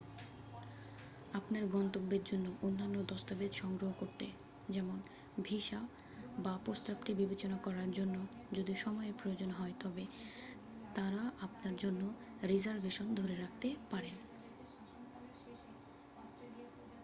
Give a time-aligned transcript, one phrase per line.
[1.33, 4.25] আপনার গন্তব্যর জন্য অন্যান্য দস্তাবেজ সংগ্রহ করতে
[4.67, 4.97] যেমন:
[5.37, 5.79] ভিসা
[6.37, 8.15] বাপ্রস্তাবটি বিবেচনা করার জন্য
[8.51, 10.03] যদি সময় প্রয়োজন হয় তবে
[10.95, 12.01] তারা আপনার জন্য
[12.43, 14.15] রিজার্ভেশন ধরে রাখতে পারেন